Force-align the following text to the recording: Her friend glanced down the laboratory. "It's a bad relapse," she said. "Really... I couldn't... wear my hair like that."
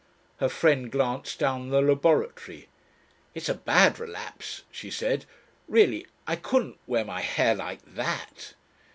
Her 0.37 0.49
friend 0.49 0.91
glanced 0.91 1.37
down 1.37 1.69
the 1.69 1.79
laboratory. 1.79 2.69
"It's 3.35 3.49
a 3.49 3.53
bad 3.53 3.99
relapse," 3.99 4.63
she 4.71 4.89
said. 4.89 5.27
"Really... 5.67 6.07
I 6.25 6.37
couldn't... 6.37 6.79
wear 6.87 7.05
my 7.05 7.21
hair 7.21 7.53
like 7.53 7.81
that." 7.93 8.55